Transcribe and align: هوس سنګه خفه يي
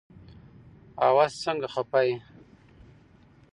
هوس 1.07 1.33
سنګه 1.43 1.67
خفه 1.73 2.01
يي 2.07 2.15